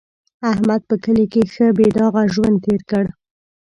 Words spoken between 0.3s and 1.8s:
احمد په کلي کې ښه